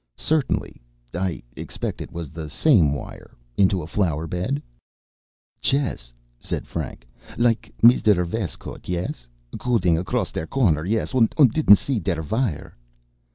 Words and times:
"Certainly. 0.17 0.81
I 1.13 1.43
expect 1.55 2.01
it 2.01 2.11
was 2.11 2.31
the 2.31 2.49
same 2.49 2.91
wire. 2.95 3.37
Into 3.55 3.83
a 3.83 3.85
flower 3.85 4.25
bed." 4.25 4.59
"Chess," 5.61 6.11
said 6.39 6.65
Frank. 6.65 7.07
"Like 7.37 7.71
Misder 7.83 8.25
Vestcote, 8.25 8.89
yes? 8.89 9.27
Cudding 9.59 9.99
across 9.99 10.31
der 10.31 10.47
corner, 10.47 10.85
yes, 10.85 11.13
und 11.13 11.29
didn't 11.35 11.75
see 11.75 11.99
der 11.99 12.23
vire?" 12.23 12.75